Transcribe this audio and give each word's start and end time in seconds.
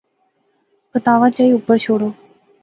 کتاواں 0.91 1.31
چائی 1.35 1.51
اوپر 1.55 1.75
شوڑو 1.83 2.09